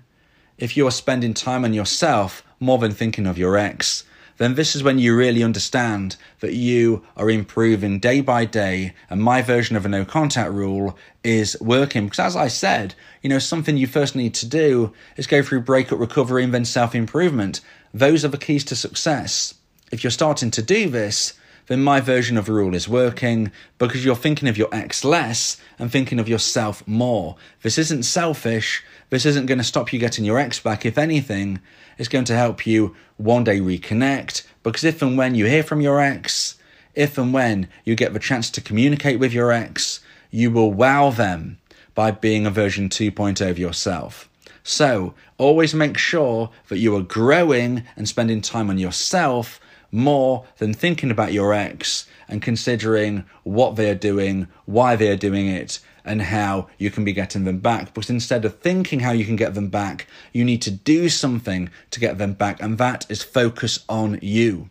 if 0.57 0.77
you 0.77 0.88
are 0.88 0.91
spending 0.91 1.34
time 1.34 1.65
on 1.65 1.74
yourself 1.74 2.43
more 2.60 2.77
than 2.77 2.91
thinking 2.91 3.27
of 3.27 3.38
your 3.38 3.57
ex, 3.57 4.03
then 4.38 4.56
this 4.56 4.75
is 4.75 4.84
when 4.84 5.00
you 5.00 5.15
really 5.15 5.44
understand 5.44 6.18
that 6.42 6.54
you 6.54 7.04
are 7.15 7.30
improving 7.30 8.00
day 8.00 8.22
by 8.22 8.46
day. 8.46 8.94
And 9.10 9.22
my 9.22 9.42
version 9.42 9.75
of 9.75 9.86
a 9.86 9.89
no 9.89 10.04
contact 10.04 10.51
rule 10.51 10.98
is 11.24 11.58
working. 11.62 12.06
Because 12.06 12.20
as 12.20 12.36
I 12.36 12.48
said, 12.50 12.96
you 13.22 13.30
know, 13.30 13.39
something 13.39 13.77
you 13.77 13.88
first 13.88 14.15
need 14.15 14.34
to 14.36 14.46
do 14.46 14.94
is 15.15 15.27
go 15.27 15.42
through 15.42 15.62
breakup 15.62 16.00
recovery 16.00 16.44
and 16.44 16.54
then 16.54 16.65
self 16.65 16.94
improvement. 16.94 17.62
Those 17.94 18.25
are 18.25 18.30
the 18.30 18.38
keys 18.38 18.65
to 18.65 18.75
success. 18.75 19.54
If 19.92 20.04
you're 20.04 20.12
starting 20.12 20.51
to 20.51 20.62
do 20.62 20.89
this, 20.89 21.34
then 21.67 21.81
my 21.81 22.00
version 22.00 22.38
of 22.38 22.48
a 22.48 22.53
rule 22.53 22.75
is 22.75 22.88
working 22.88 23.51
because 23.77 24.05
you're 24.05 24.15
thinking 24.15 24.48
of 24.48 24.57
your 24.57 24.69
ex 24.72 25.03
less 25.03 25.57
and 25.79 25.91
thinking 25.91 26.19
of 26.19 26.29
yourself 26.29 26.88
more. 26.88 27.36
This 27.62 27.77
isn't 27.77 28.03
selfish. 28.03 28.84
This 29.10 29.25
isn't 29.25 29.48
going 29.48 29.57
to 29.57 29.63
stop 29.63 29.91
you 29.91 30.00
getting 30.00 30.25
your 30.25 30.39
ex 30.39 30.60
back. 30.60 30.86
If 30.86 30.98
anything, 30.98 31.60
it's 31.98 32.10
going 32.10 32.25
to 32.25 32.36
help 32.36 32.67
you 32.67 32.95
one 33.17 33.43
day 33.43 33.60
reconnect 33.60 34.45
because 34.63 34.84
if 34.84 35.01
and 35.01 35.17
when 35.17 35.36
you 35.36 35.45
hear 35.45 35.63
from 35.63 35.81
your 35.81 36.00
ex, 36.00 36.57
if 36.93 37.17
and 37.17 37.34
when 37.34 37.67
you 37.84 37.95
get 37.95 38.13
the 38.13 38.19
chance 38.19 38.50
to 38.51 38.62
communicate 38.62 39.19
with 39.19 39.34
your 39.34 39.51
ex, 39.51 40.01
you 40.31 40.51
will 40.51 40.72
wow 40.72 41.10
them 41.10 41.57
by 41.93 42.12
being 42.12 42.45
a 42.45 42.51
version 42.51 42.89
2.0 42.89 43.50
of 43.50 43.57
yourself. 43.60 44.29
So, 44.63 45.13
always 45.38 45.75
make 45.75 45.98
sure 45.98 46.50
that 46.69 46.79
you 46.79 46.95
are 46.95 47.01
growing 47.03 47.84
and 47.95 48.07
spending 48.07 48.41
time 48.41 48.69
on 48.69 48.79
yourself 48.79 49.60
more 49.92 50.46
than 50.58 50.74
thinking 50.74 51.12
about 51.12 51.34
your 51.34 51.54
ex 51.54 52.08
and 52.27 52.42
considering 52.42 53.25
what 53.44 53.75
they 53.75 53.89
are 53.89 53.96
doing, 53.96 54.48
why 54.65 54.96
they 54.96 55.10
are 55.10 55.15
doing 55.15 55.48
it, 55.48 55.80
and 56.04 56.22
how 56.22 56.68
you 56.77 56.92
can 56.92 57.04
be 57.04 57.13
getting 57.13 57.44
them 57.44 57.60
back. 57.60 57.94
But 57.94 58.10
instead 58.10 58.46
of 58.46 58.60
thinking 58.60 59.01
how 59.01 59.12
you 59.12 59.25
can 59.25 59.36
get 59.36 59.54
them 59.54 59.70
back, 59.70 60.08
you 60.32 60.46
need 60.46 60.62
to 60.63 60.72
do 60.72 61.10
something 61.10 61.70
to 61.92 62.00
get 62.00 62.18
them 62.18 62.34
back, 62.34 62.62
and 62.62 62.77
that 62.77 63.06
is 63.10 63.24
focus 63.24 63.84
on 63.89 64.20
you. 64.22 64.70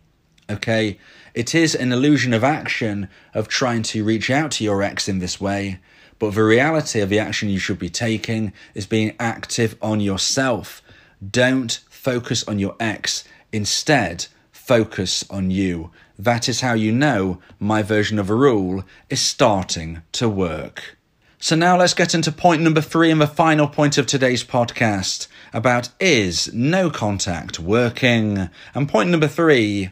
Okay? 0.49 0.99
It 1.35 1.55
is 1.55 1.75
an 1.75 1.93
illusion 1.93 2.33
of 2.33 2.45
action 2.45 3.09
of 3.35 3.49
trying 3.49 3.83
to 3.85 4.05
reach 4.05 4.31
out 4.31 4.53
to 4.53 4.65
your 4.65 4.83
ex 4.83 5.09
in 5.09 5.19
this 5.19 5.41
way, 5.41 5.81
but 6.19 6.35
the 6.35 6.45
reality 6.45 7.01
of 7.01 7.09
the 7.09 7.19
action 7.19 7.49
you 7.49 7.59
should 7.59 7.79
be 7.79 7.91
taking 7.91 8.53
is 8.75 8.87
being 8.87 9.17
active 9.19 9.77
on 9.83 10.01
yourself. 10.01 10.81
Don't 11.29 11.81
focus 11.91 12.47
on 12.47 12.59
your 12.59 12.77
ex. 12.79 13.25
Instead, 13.53 14.27
focus 14.65 15.25
on 15.29 15.51
you. 15.51 15.91
That 16.19 16.49
is 16.49 16.63
how 16.63 16.73
you 16.73 16.91
know 16.91 17.39
my 17.59 17.83
version 17.83 18.19
of 18.19 18.31
a 18.31 18.35
rule 18.35 18.85
is 19.11 19.21
starting 19.21 20.01
to 20.13 20.29
work. 20.29 20.97
So 21.39 21.55
now 21.55 21.77
let's 21.77 21.93
get 21.93 22.15
into 22.15 22.33
point 22.33 22.63
number 22.63 22.81
three 22.81 23.11
and 23.11 23.21
the 23.21 23.27
final 23.27 23.67
point 23.67 23.99
of 23.99 24.07
today's 24.07 24.43
podcast 24.43 25.27
about 25.53 25.91
is 26.01 26.53
no 26.55 26.89
contact 26.89 27.59
working? 27.59 28.49
And 28.75 28.89
point 28.89 29.11
number 29.11 29.29
three 29.29 29.91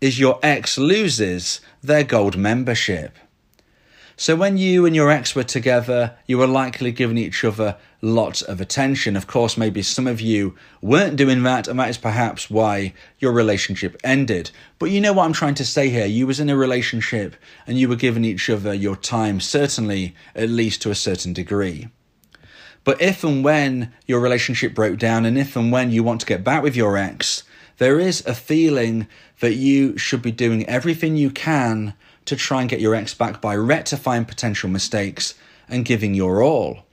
is 0.00 0.18
your 0.18 0.38
ex 0.42 0.78
loses 0.78 1.60
their 1.82 2.04
gold 2.04 2.38
membership. 2.38 3.18
So 4.16 4.36
when 4.36 4.56
you 4.56 4.86
and 4.86 4.94
your 4.94 5.10
ex 5.10 5.34
were 5.34 5.42
together, 5.42 6.16
you 6.26 6.38
were 6.38 6.46
likely 6.46 6.92
giving 6.92 7.18
each 7.18 7.42
other 7.42 7.76
lots 8.00 8.42
of 8.42 8.60
attention. 8.60 9.16
Of 9.16 9.26
course, 9.26 9.56
maybe 9.56 9.82
some 9.82 10.06
of 10.06 10.20
you 10.20 10.54
weren't 10.80 11.16
doing 11.16 11.42
that, 11.42 11.66
and 11.66 11.80
that 11.80 11.88
is 11.88 11.98
perhaps 11.98 12.48
why 12.48 12.94
your 13.18 13.32
relationship 13.32 13.96
ended. 14.04 14.52
But 14.78 14.90
you 14.90 15.00
know 15.00 15.12
what 15.12 15.24
I'm 15.24 15.32
trying 15.32 15.56
to 15.56 15.64
say 15.64 15.88
here. 15.88 16.06
You 16.06 16.28
was 16.28 16.38
in 16.38 16.48
a 16.48 16.56
relationship 16.56 17.34
and 17.66 17.76
you 17.76 17.88
were 17.88 17.96
giving 17.96 18.24
each 18.24 18.48
other 18.48 18.72
your 18.72 18.94
time, 18.94 19.40
certainly 19.40 20.14
at 20.36 20.48
least 20.48 20.80
to 20.82 20.90
a 20.90 20.94
certain 20.94 21.32
degree. 21.32 21.88
But 22.84 23.02
if 23.02 23.24
and 23.24 23.42
when 23.42 23.92
your 24.06 24.20
relationship 24.20 24.74
broke 24.74 24.98
down, 24.98 25.24
and 25.24 25.36
if 25.36 25.56
and 25.56 25.72
when 25.72 25.90
you 25.90 26.04
want 26.04 26.20
to 26.20 26.26
get 26.26 26.44
back 26.44 26.62
with 26.62 26.76
your 26.76 26.96
ex, 26.96 27.42
there 27.78 27.98
is 27.98 28.24
a 28.26 28.34
feeling 28.34 29.08
that 29.40 29.54
you 29.54 29.98
should 29.98 30.22
be 30.22 30.30
doing 30.30 30.64
everything 30.66 31.16
you 31.16 31.30
can 31.30 31.94
to 32.24 32.36
try 32.36 32.60
and 32.60 32.70
get 32.70 32.80
your 32.80 32.94
ex 32.94 33.14
back 33.14 33.40
by 33.40 33.54
rectifying 33.56 34.24
potential 34.24 34.68
mistakes 34.68 35.34
and 35.68 35.84
giving 35.84 36.14
your 36.14 36.42
all. 36.42 36.84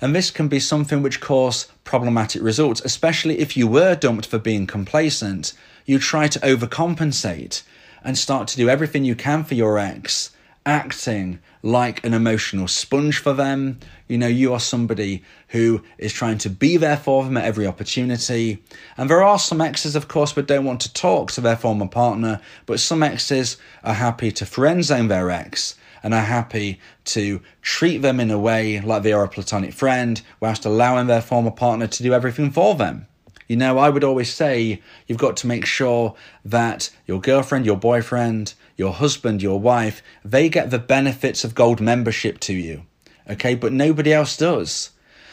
And 0.00 0.14
this 0.14 0.30
can 0.30 0.48
be 0.48 0.58
something 0.58 1.02
which 1.02 1.20
cause 1.20 1.68
problematic 1.84 2.42
results, 2.42 2.80
especially 2.84 3.38
if 3.38 3.56
you 3.56 3.66
were 3.68 3.94
dumped 3.94 4.26
for 4.26 4.38
being 4.38 4.66
complacent. 4.66 5.52
You 5.86 5.98
try 5.98 6.28
to 6.28 6.40
overcompensate 6.40 7.62
and 8.02 8.18
start 8.18 8.48
to 8.48 8.56
do 8.56 8.68
everything 8.68 9.04
you 9.04 9.14
can 9.14 9.44
for 9.44 9.54
your 9.54 9.78
ex 9.78 10.30
acting 10.64 11.40
like 11.62 12.04
an 12.04 12.14
emotional 12.14 12.68
sponge 12.68 13.18
for 13.18 13.32
them. 13.32 13.78
You 14.08 14.18
know, 14.18 14.26
you 14.26 14.52
are 14.52 14.60
somebody 14.60 15.22
who 15.48 15.82
is 15.98 16.12
trying 16.12 16.38
to 16.38 16.50
be 16.50 16.76
there 16.76 16.96
for 16.96 17.24
them 17.24 17.36
at 17.36 17.44
every 17.44 17.66
opportunity. 17.66 18.62
And 18.96 19.08
there 19.08 19.22
are 19.22 19.38
some 19.38 19.60
exes, 19.60 19.96
of 19.96 20.08
course, 20.08 20.32
that 20.32 20.46
don't 20.46 20.64
want 20.64 20.80
to 20.82 20.92
talk 20.92 21.32
to 21.32 21.40
their 21.40 21.56
former 21.56 21.88
partner, 21.88 22.40
but 22.66 22.80
some 22.80 23.02
exes 23.02 23.56
are 23.82 23.94
happy 23.94 24.30
to 24.32 24.46
friend 24.46 24.84
zone 24.84 25.08
their 25.08 25.30
ex 25.30 25.76
and 26.02 26.12
are 26.14 26.20
happy 26.20 26.80
to 27.04 27.40
treat 27.62 27.98
them 27.98 28.18
in 28.18 28.30
a 28.30 28.38
way 28.38 28.80
like 28.80 29.02
they 29.02 29.12
are 29.12 29.24
a 29.24 29.28
platonic 29.28 29.72
friend, 29.72 30.22
whilst 30.40 30.64
allowing 30.64 31.06
their 31.06 31.22
former 31.22 31.50
partner 31.50 31.86
to 31.86 32.02
do 32.02 32.12
everything 32.12 32.50
for 32.50 32.74
them. 32.74 33.06
You 33.48 33.56
know, 33.56 33.78
I 33.78 33.90
would 33.90 34.02
always 34.02 34.32
say 34.32 34.80
you've 35.06 35.18
got 35.18 35.36
to 35.38 35.46
make 35.46 35.66
sure 35.66 36.14
that 36.44 36.90
your 37.06 37.20
girlfriend, 37.20 37.66
your 37.66 37.76
boyfriend, 37.76 38.54
your 38.82 38.92
husband, 38.92 39.40
your 39.40 39.60
wife, 39.60 40.02
they 40.24 40.48
get 40.48 40.70
the 40.70 40.78
benefits 40.96 41.44
of 41.44 41.54
gold 41.54 41.80
membership 41.80 42.40
to 42.40 42.52
you. 42.52 42.82
Okay, 43.30 43.54
but 43.54 43.72
nobody 43.72 44.12
else 44.12 44.36
does. 44.36 44.90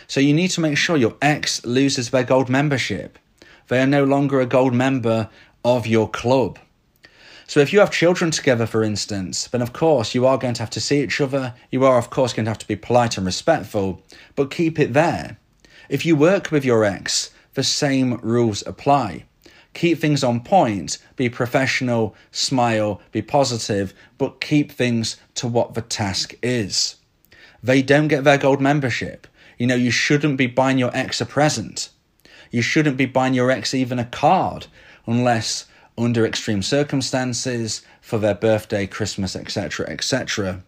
So 0.08 0.20
you 0.20 0.34
need 0.36 0.52
to 0.52 0.62
make 0.62 0.78
sure 0.78 0.98
your 0.98 1.18
ex 1.20 1.66
loses 1.66 2.12
their 2.12 2.24
gold 2.24 2.48
membership. 2.48 3.18
They 3.68 3.82
are 3.82 3.88
no 3.88 4.04
longer 4.04 4.40
a 4.40 4.46
gold 4.46 4.76
member 4.76 5.30
of 5.66 5.88
your 5.88 6.08
club. 6.08 6.60
So 7.48 7.60
if 7.60 7.74
you 7.74 7.80
have 7.80 7.90
children 7.90 8.30
together, 8.30 8.68
for 8.68 8.84
instance, 8.84 9.48
then 9.48 9.64
of 9.64 9.74
course 9.74 10.14
you 10.14 10.28
are 10.28 10.38
going 10.38 10.54
to 10.54 10.62
have 10.62 10.76
to 10.78 10.82
see 10.88 11.02
each 11.02 11.20
other. 11.20 11.56
You 11.72 11.84
are, 11.86 11.98
of 11.98 12.12
course, 12.12 12.34
going 12.34 12.46
to 12.46 12.52
have 12.52 12.60
to 12.60 12.68
be 12.68 12.76
polite 12.76 13.18
and 13.18 13.26
respectful, 13.26 14.04
but 14.36 14.52
keep 14.52 14.78
it 14.78 14.94
there. 14.94 15.38
If 15.90 16.06
you 16.06 16.16
work 16.16 16.52
with 16.52 16.64
your 16.64 16.86
ex, 16.86 17.32
the 17.56 17.64
same 17.64 18.20
rules 18.22 18.64
apply. 18.68 19.26
Keep 19.74 20.00
things 20.00 20.24
on 20.24 20.42
point, 20.42 20.98
be 21.16 21.30
professional, 21.30 22.16
smile, 22.32 23.02
be 23.12 23.22
positive, 23.22 23.94
but 24.18 24.42
keep 24.42 24.72
things 24.72 25.18
to 25.36 25.48
what 25.48 25.74
the 25.74 25.82
task 25.82 26.34
is. 26.42 26.96
They 27.62 27.82
don't 27.82 28.08
get 28.08 28.24
their 28.24 28.38
gold 28.38 28.62
membership. 28.62 29.28
You 29.58 29.68
know, 29.68 29.76
you 29.76 29.92
shouldn't 29.92 30.38
be 30.38 30.48
buying 30.48 30.78
your 30.78 30.96
ex 30.96 31.22
a 31.22 31.26
present. 31.26 31.90
You 32.52 32.62
shouldn't 32.62 32.98
be 32.98 33.06
buying 33.06 33.34
your 33.34 33.52
ex 33.52 33.74
even 33.74 34.00
a 34.00 34.06
card 34.06 34.68
unless 35.06 35.66
under 35.98 36.26
extreme 36.26 36.64
circumstances 36.64 37.82
for 38.02 38.18
their 38.18 38.36
birthday, 38.36 38.88
Christmas, 38.88 39.36
etc., 39.36 39.88
etc. 39.90 40.64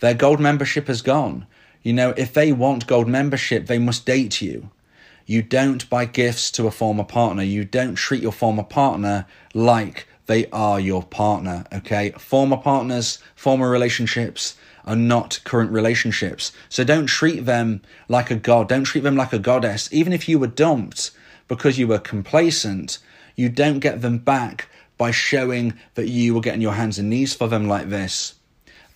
Their 0.00 0.14
gold 0.14 0.38
membership 0.38 0.86
has 0.86 1.02
gone. 1.02 1.46
You 1.82 1.94
know, 1.94 2.10
if 2.16 2.34
they 2.34 2.52
want 2.52 2.86
gold 2.86 3.08
membership, 3.08 3.66
they 3.66 3.78
must 3.78 4.04
date 4.04 4.42
you. 4.42 4.70
You 5.30 5.42
don't 5.42 5.88
buy 5.88 6.06
gifts 6.06 6.50
to 6.50 6.66
a 6.66 6.72
former 6.72 7.04
partner. 7.04 7.44
You 7.44 7.64
don't 7.64 7.94
treat 7.94 8.20
your 8.20 8.32
former 8.32 8.64
partner 8.64 9.26
like 9.54 10.08
they 10.26 10.46
are 10.46 10.80
your 10.80 11.04
partner, 11.04 11.66
okay? 11.72 12.10
Former 12.18 12.56
partners, 12.56 13.20
former 13.36 13.70
relationships 13.70 14.56
are 14.84 14.96
not 14.96 15.38
current 15.44 15.70
relationships. 15.70 16.50
So 16.68 16.82
don't 16.82 17.06
treat 17.06 17.44
them 17.44 17.80
like 18.08 18.32
a 18.32 18.34
god. 18.34 18.68
Don't 18.68 18.82
treat 18.82 19.04
them 19.04 19.14
like 19.14 19.32
a 19.32 19.38
goddess. 19.38 19.88
Even 19.92 20.12
if 20.12 20.28
you 20.28 20.36
were 20.36 20.48
dumped 20.48 21.12
because 21.46 21.78
you 21.78 21.86
were 21.86 22.00
complacent, 22.00 22.98
you 23.36 23.48
don't 23.48 23.78
get 23.78 24.00
them 24.00 24.18
back 24.18 24.68
by 24.98 25.12
showing 25.12 25.74
that 25.94 26.08
you 26.08 26.34
were 26.34 26.40
getting 26.40 26.60
your 26.60 26.72
hands 26.74 26.98
and 26.98 27.08
knees 27.08 27.36
for 27.36 27.46
them 27.46 27.68
like 27.68 27.88
this. 27.88 28.34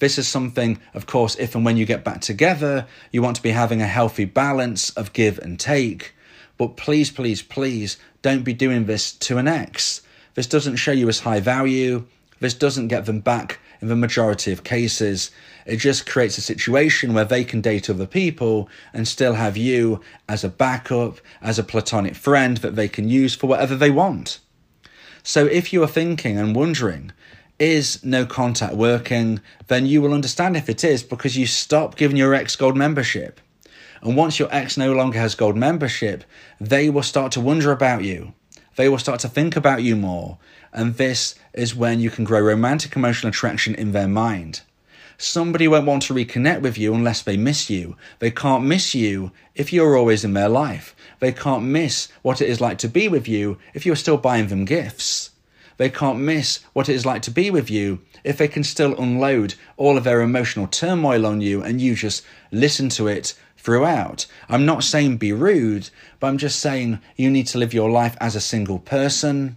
This 0.01 0.19
is 0.19 0.27
something, 0.27 0.81
of 0.95 1.07
course, 1.07 1.37
if 1.37 1.55
and 1.55 1.65
when 1.65 1.77
you 1.77 1.87
get 1.87 2.03
back 2.03 2.21
together, 2.21 2.89
you 3.13 3.23
want 3.23 3.37
to 3.37 3.43
be 3.43 3.51
having 3.51 3.81
a 3.81 3.87
healthy 3.87 4.25
balance 4.25 4.91
of 4.91 5.13
give 5.13 5.39
and 5.39 5.61
take. 5.61 6.13
But 6.57 6.77
please, 6.77 7.11
please, 7.11 7.43
please 7.43 7.97
don't 8.23 8.43
be 8.43 8.53
doing 8.53 8.87
this 8.87 9.13
to 9.13 9.39
an 9.39 9.49
ex. 9.49 10.03
This 10.35 10.47
doesn't 10.47 10.77
show 10.77 10.93
you 10.93 11.09
as 11.09 11.21
high 11.21 11.41
value. 11.41 12.07
This 12.41 12.55
doesn't 12.55 12.89
get 12.89 13.07
them 13.07 13.21
back 13.21 13.61
in 13.81 13.89
the 13.89 13.97
majority 13.97 14.53
of 14.53 14.65
cases. 14.65 15.31
It 15.67 15.77
just 15.77 16.07
creates 16.07 16.39
a 16.39 16.43
situation 16.43 17.15
where 17.15 17.25
they 17.25 17.45
can 17.45 17.61
date 17.61 17.91
other 17.91 18.07
people 18.07 18.69
and 18.93 19.07
still 19.07 19.35
have 19.35 19.57
you 19.57 20.01
as 20.29 20.45
a 20.45 20.49
backup, 20.49 21.21
as 21.43 21.59
a 21.59 21.65
platonic 21.65 22.15
friend 22.15 22.57
that 22.59 22.77
they 22.77 22.89
can 22.89 23.09
use 23.09 23.35
for 23.35 23.47
whatever 23.47 23.77
they 23.77 23.91
want. 23.91 24.41
So 25.23 25.47
if 25.47 25.73
you 25.73 25.83
are 25.83 25.89
thinking 25.89 26.39
and 26.39 26.55
wondering, 26.55 27.13
is 27.59 28.05
no 28.05 28.27
contact 28.27 28.75
working? 28.75 29.41
Then 29.69 29.87
you 29.87 30.03
will 30.03 30.13
understand 30.13 30.57
if 30.57 30.69
it 30.69 30.83
is 30.85 31.03
because 31.03 31.37
you 31.37 31.47
stop 31.47 31.97
giving 31.97 32.17
your 32.17 32.35
ex 32.35 32.57
gold 32.57 32.77
membership. 32.77 33.41
And 34.05 34.17
once 34.17 34.39
your 34.39 34.49
ex 34.53 34.77
no 34.77 34.93
longer 34.93 35.19
has 35.19 35.35
gold 35.35 35.57
membership, 35.57 36.25
they 36.61 36.91
will 36.91 37.03
start 37.03 37.33
to 37.33 37.41
wonder 37.41 37.73
about 37.73 38.05
you. 38.05 38.35
They 38.77 38.89
will 38.89 38.99
start 38.99 39.19
to 39.21 39.29
think 39.29 39.57
about 39.57 39.83
you 39.83 39.97
more. 39.97 40.37
And 40.75 40.97
this 40.97 41.35
is 41.55 41.75
when 41.75 42.01
you 42.01 42.11
can 42.11 42.25
grow 42.25 42.41
romantic 42.41 42.95
emotional 42.97 43.31
attraction 43.31 43.75
in 43.75 43.93
their 43.93 44.09
mind. 44.09 44.61
Somebody 45.17 45.67
won't 45.69 45.87
want 45.87 46.03
to 46.05 46.15
reconnect 46.15 46.61
with 46.61 46.77
you 46.77 46.93
unless 46.93 47.23
they 47.23 47.39
miss 47.39 47.71
you. 47.71 47.97
They 48.19 48.31
can't 48.31 48.65
miss 48.65 48.95
you 48.95 49.33
if 49.55 49.73
you're 49.73 49.97
always 49.97 50.23
in 50.23 50.35
their 50.35 50.49
life. 50.51 50.95
They 51.21 51.33
can't 51.33 51.65
miss 51.65 52.09
what 52.21 52.43
it 52.43 52.49
is 52.51 52.61
like 52.61 52.77
to 52.79 52.89
be 52.89 53.09
with 53.09 53.27
you 53.27 53.57
if 53.73 53.87
you're 53.87 53.97
still 53.97 54.19
buying 54.19 54.49
them 54.49 54.67
gifts. 54.67 55.31
They 55.77 55.89
can't 55.89 56.19
miss 56.19 56.61
what 56.73 56.89
it 56.89 56.95
is 56.95 57.07
like 57.07 57.23
to 57.23 57.31
be 57.31 57.51
with 57.51 57.71
you 57.71 58.01
if 58.23 58.37
they 58.37 58.49
can 58.49 58.65
still 58.65 58.99
unload 58.99 59.55
all 59.77 59.97
of 59.97 60.05
their 60.05 60.21
emotional 60.21 60.67
turmoil 60.67 61.27
on 61.27 61.41
you 61.41 61.63
and 61.63 61.81
you 61.81 61.95
just 61.95 62.25
listen 62.51 62.89
to 62.91 63.07
it 63.07 63.35
throughout. 63.65 64.27
I'm 64.49 64.67
not 64.67 64.85
saying 64.85 65.17
be 65.17 65.33
rude, 65.33 65.89
but 66.21 66.29
I'm 66.29 66.39
just 66.39 66.61
saying 66.61 67.01
you 67.17 67.31
need 67.31 67.47
to 67.49 67.59
live 67.59 67.75
your 67.75 67.91
life 67.91 68.17
as 68.21 68.37
a 68.37 68.41
single 68.41 68.79
person. 68.79 69.57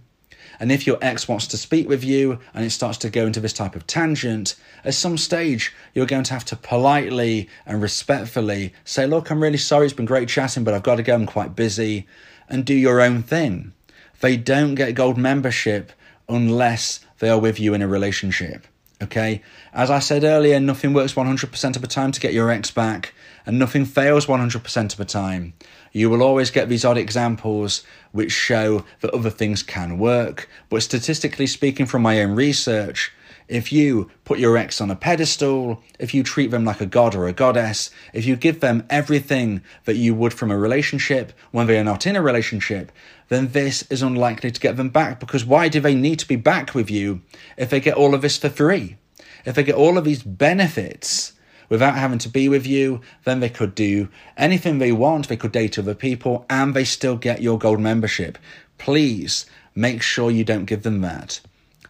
And 0.58 0.72
if 0.72 0.86
your 0.86 0.98
ex 1.00 1.28
wants 1.28 1.46
to 1.48 1.56
speak 1.56 1.88
with 1.88 2.02
you 2.02 2.40
and 2.52 2.64
it 2.64 2.70
starts 2.70 2.98
to 2.98 3.10
go 3.10 3.26
into 3.26 3.38
this 3.38 3.52
type 3.52 3.76
of 3.76 3.86
tangent, 3.86 4.56
at 4.84 4.94
some 4.94 5.16
stage 5.18 5.72
you're 5.94 6.06
going 6.06 6.24
to 6.24 6.32
have 6.32 6.44
to 6.46 6.56
politely 6.56 7.48
and 7.64 7.80
respectfully 7.80 8.72
say, 8.84 9.06
Look, 9.06 9.30
I'm 9.30 9.42
really 9.42 9.58
sorry, 9.58 9.84
it's 9.84 9.94
been 9.94 10.06
great 10.06 10.28
chatting, 10.28 10.64
but 10.64 10.74
I've 10.74 10.82
got 10.82 10.96
to 10.96 11.02
go, 11.02 11.14
I'm 11.14 11.26
quite 11.26 11.54
busy, 11.54 12.06
and 12.48 12.64
do 12.64 12.74
your 12.74 13.00
own 13.00 13.22
thing. 13.22 13.72
They 14.20 14.36
don't 14.36 14.74
get 14.74 14.94
gold 14.94 15.18
membership 15.18 15.92
unless 16.28 17.00
they 17.20 17.28
are 17.28 17.38
with 17.38 17.60
you 17.60 17.74
in 17.74 17.82
a 17.82 17.88
relationship. 17.88 18.66
Okay? 19.00 19.42
As 19.72 19.90
I 19.90 20.00
said 20.00 20.24
earlier, 20.24 20.58
nothing 20.58 20.92
works 20.92 21.14
100% 21.14 21.76
of 21.76 21.82
the 21.82 21.88
time 21.88 22.10
to 22.10 22.20
get 22.20 22.34
your 22.34 22.50
ex 22.50 22.70
back, 22.70 23.14
and 23.48 23.58
nothing 23.58 23.86
fails 23.86 24.26
100% 24.26 24.92
of 24.92 24.98
the 24.98 25.06
time. 25.06 25.54
You 25.90 26.10
will 26.10 26.22
always 26.22 26.50
get 26.50 26.68
these 26.68 26.84
odd 26.84 26.98
examples 26.98 27.82
which 28.12 28.30
show 28.30 28.84
that 29.00 29.14
other 29.14 29.30
things 29.30 29.62
can 29.62 29.98
work, 29.98 30.50
but 30.68 30.82
statistically 30.82 31.46
speaking, 31.46 31.86
from 31.86 32.02
my 32.02 32.20
own 32.20 32.34
research, 32.34 33.10
if 33.48 33.72
you 33.72 34.10
put 34.26 34.38
your 34.38 34.58
ex 34.58 34.82
on 34.82 34.90
a 34.90 34.96
pedestal, 34.96 35.82
if 35.98 36.12
you 36.12 36.22
treat 36.22 36.50
them 36.50 36.66
like 36.66 36.82
a 36.82 36.86
god 36.86 37.14
or 37.14 37.26
a 37.26 37.32
goddess, 37.32 37.90
if 38.12 38.26
you 38.26 38.36
give 38.36 38.60
them 38.60 38.84
everything 38.90 39.62
that 39.86 39.96
you 39.96 40.14
would 40.14 40.34
from 40.34 40.50
a 40.50 40.58
relationship 40.58 41.32
when 41.50 41.66
they 41.66 41.78
are 41.78 41.84
not 41.84 42.06
in 42.06 42.16
a 42.16 42.22
relationship, 42.22 42.92
then 43.28 43.52
this 43.52 43.80
is 43.90 44.02
unlikely 44.02 44.50
to 44.50 44.60
get 44.60 44.76
them 44.76 44.90
back 44.90 45.18
because 45.18 45.46
why 45.46 45.68
do 45.68 45.80
they 45.80 45.94
need 45.94 46.18
to 46.18 46.28
be 46.28 46.36
back 46.36 46.74
with 46.74 46.90
you 46.90 47.22
if 47.56 47.70
they 47.70 47.80
get 47.80 47.96
all 47.96 48.14
of 48.14 48.20
this 48.20 48.36
for 48.36 48.50
free? 48.50 48.98
If 49.46 49.54
they 49.54 49.62
get 49.62 49.74
all 49.74 49.96
of 49.96 50.04
these 50.04 50.22
benefits 50.22 51.32
without 51.68 51.96
having 51.96 52.18
to 52.18 52.28
be 52.28 52.48
with 52.48 52.66
you, 52.66 53.00
then 53.24 53.40
they 53.40 53.48
could 53.48 53.74
do 53.74 54.08
anything 54.36 54.78
they 54.78 54.92
want. 54.92 55.28
They 55.28 55.36
could 55.36 55.52
date 55.52 55.78
other 55.78 55.94
people 55.94 56.46
and 56.48 56.74
they 56.74 56.84
still 56.84 57.16
get 57.16 57.42
your 57.42 57.58
gold 57.58 57.80
membership. 57.80 58.38
Please 58.78 59.46
make 59.74 60.02
sure 60.02 60.30
you 60.30 60.44
don't 60.44 60.64
give 60.64 60.82
them 60.82 61.00
that. 61.02 61.40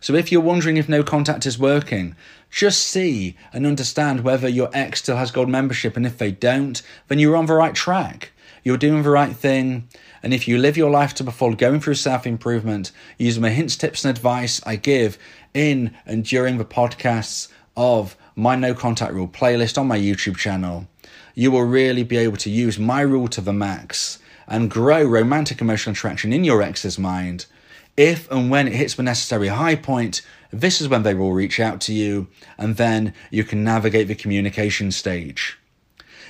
So 0.01 0.15
if 0.15 0.31
you're 0.31 0.41
wondering 0.41 0.77
if 0.77 0.89
no 0.89 1.03
contact 1.03 1.45
is 1.47 1.59
working, 1.59 2.15
just 2.51 2.85
see 2.85 3.37
and 3.53 3.67
understand 3.67 4.23
whether 4.23 4.49
your 4.49 4.71
ex 4.73 5.01
still 5.01 5.17
has 5.17 5.31
gold 5.31 5.49
membership. 5.49 5.97
And 5.97 6.07
if 6.07 6.19
they 6.19 6.31
don't, 6.31 6.81
then 7.09 7.19
you're 7.19 7.37
on 7.37 7.47
the 7.47 7.55
right 7.55 7.75
track. 7.75 8.33
You're 8.63 8.77
doing 8.77 9.03
the 9.03 9.11
right 9.11 9.35
thing. 9.35 9.89
And 10.23 10.35
if 10.35 10.47
you 10.47 10.59
live 10.59 10.77
your 10.77 10.91
life 10.91 11.15
to 11.15 11.23
the 11.23 11.33
full, 11.33 11.55
going 11.55 11.81
through 11.81 11.95
self 11.95 12.27
improvement, 12.27 12.93
using 13.17 13.43
the 13.43 13.51
hints, 13.51 13.77
tips, 13.77 14.05
and 14.05 14.17
advice 14.17 14.61
I 14.67 14.77
give 14.77 15.19
in 15.55 15.95
and 16.07 16.25
during 16.25 16.59
the 16.59 16.65
podcasts 16.65 17.49
of 17.77 18.17
my 18.39 18.55
No 18.55 18.73
Contact 18.73 19.13
Rule 19.13 19.29
playlist 19.29 19.77
on 19.77 19.89
my 19.89 19.99
YouTube 19.99 20.37
channel, 20.37 20.87
you 21.35 21.51
will 21.51 21.65
really 21.65 22.05
be 22.05 22.17
able 22.17 22.37
to 22.39 22.51
use 22.51 22.79
my 22.79 23.01
rule 23.01 23.29
to 23.29 23.41
the 23.41 23.53
max 23.53 24.21
and 24.47 24.71
grow 24.71 25.03
romantic 25.03 25.61
emotional 25.61 25.93
attraction 25.93 26.33
in 26.33 26.45
your 26.45 26.63
ex's 26.63 26.99
mind 26.99 27.47
if 27.99 28.31
and 28.31 28.49
when 28.49 28.69
it 28.69 28.75
hits 28.75 28.95
the 28.95 29.03
necessary 29.03 29.49
high 29.49 29.75
point, 29.75 30.23
this 30.53 30.81
is 30.81 30.89
when 30.89 31.03
they 31.03 31.15
will 31.15 31.33
reach 31.33 31.59
out 31.59 31.81
to 31.81 31.93
you, 31.93 32.29
and 32.57 32.77
then 32.77 33.13
you 33.29 33.43
can 33.43 33.65
navigate 33.65 34.07
the 34.07 34.15
communication 34.15 34.93
stage. 34.93 35.59